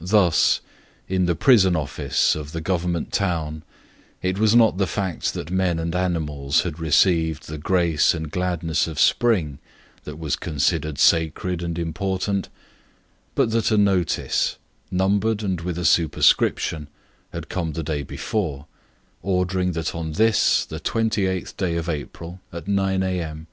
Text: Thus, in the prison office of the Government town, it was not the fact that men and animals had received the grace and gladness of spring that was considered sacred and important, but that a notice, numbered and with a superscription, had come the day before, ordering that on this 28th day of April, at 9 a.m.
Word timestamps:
Thus, 0.00 0.60
in 1.08 1.26
the 1.26 1.34
prison 1.34 1.74
office 1.74 2.36
of 2.36 2.52
the 2.52 2.60
Government 2.60 3.12
town, 3.12 3.64
it 4.22 4.38
was 4.38 4.54
not 4.54 4.78
the 4.78 4.86
fact 4.86 5.34
that 5.34 5.50
men 5.50 5.80
and 5.80 5.96
animals 5.96 6.62
had 6.62 6.78
received 6.78 7.48
the 7.48 7.58
grace 7.58 8.14
and 8.14 8.30
gladness 8.30 8.86
of 8.86 9.00
spring 9.00 9.58
that 10.04 10.16
was 10.16 10.36
considered 10.36 10.96
sacred 11.00 11.60
and 11.60 11.76
important, 11.76 12.50
but 13.34 13.50
that 13.50 13.72
a 13.72 13.76
notice, 13.76 14.58
numbered 14.92 15.42
and 15.42 15.62
with 15.62 15.76
a 15.76 15.84
superscription, 15.84 16.86
had 17.32 17.48
come 17.48 17.72
the 17.72 17.82
day 17.82 18.04
before, 18.04 18.66
ordering 19.22 19.72
that 19.72 19.92
on 19.92 20.12
this 20.12 20.68
28th 20.70 21.56
day 21.56 21.74
of 21.76 21.88
April, 21.88 22.40
at 22.52 22.68
9 22.68 23.02
a.m. 23.02 23.48